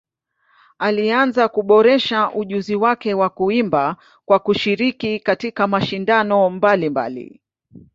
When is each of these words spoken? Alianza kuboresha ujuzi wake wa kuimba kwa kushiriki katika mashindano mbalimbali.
Alianza 0.79 1.47
kuboresha 1.47 2.31
ujuzi 2.31 2.75
wake 2.75 3.13
wa 3.13 3.29
kuimba 3.29 3.97
kwa 4.25 4.39
kushiriki 4.39 5.19
katika 5.19 5.67
mashindano 5.67 6.49
mbalimbali. 6.49 7.41